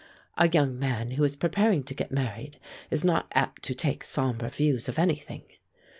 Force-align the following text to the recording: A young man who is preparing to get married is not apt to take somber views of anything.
A 0.35 0.49
young 0.49 0.79
man 0.79 1.11
who 1.11 1.23
is 1.23 1.35
preparing 1.35 1.83
to 1.83 1.93
get 1.93 2.11
married 2.11 2.57
is 2.89 3.03
not 3.03 3.27
apt 3.35 3.61
to 3.65 3.75
take 3.75 4.03
somber 4.03 4.49
views 4.49 4.89
of 4.89 4.97
anything. 4.97 5.43